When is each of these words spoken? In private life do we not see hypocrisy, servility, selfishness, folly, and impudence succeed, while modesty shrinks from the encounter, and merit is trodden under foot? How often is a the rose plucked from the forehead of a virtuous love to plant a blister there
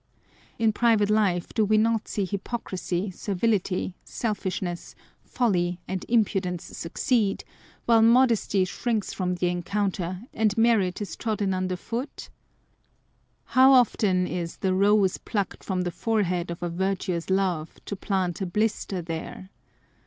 In 0.57 0.73
private 0.73 1.11
life 1.11 1.53
do 1.53 1.63
we 1.63 1.77
not 1.77 2.07
see 2.07 2.25
hypocrisy, 2.25 3.11
servility, 3.11 3.93
selfishness, 4.03 4.95
folly, 5.21 5.79
and 5.87 6.07
impudence 6.09 6.63
succeed, 6.75 7.43
while 7.85 8.01
modesty 8.01 8.65
shrinks 8.65 9.13
from 9.13 9.35
the 9.35 9.45
encounter, 9.49 10.23
and 10.33 10.57
merit 10.57 11.03
is 11.03 11.15
trodden 11.15 11.53
under 11.53 11.75
foot? 11.75 12.31
How 13.43 13.73
often 13.73 14.25
is 14.25 14.55
a 14.55 14.59
the 14.61 14.73
rose 14.73 15.19
plucked 15.19 15.63
from 15.63 15.81
the 15.83 15.91
forehead 15.91 16.49
of 16.49 16.63
a 16.63 16.69
virtuous 16.69 17.29
love 17.29 17.75
to 17.85 17.95
plant 17.95 18.41
a 18.41 18.47
blister 18.47 19.03
there 19.03 19.51